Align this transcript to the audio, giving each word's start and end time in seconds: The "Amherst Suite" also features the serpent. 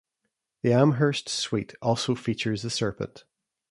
The 0.63 0.73
"Amherst 0.73 1.29
Suite" 1.29 1.75
also 1.79 2.15
features 2.15 2.63
the 2.63 2.71
serpent. 2.71 3.23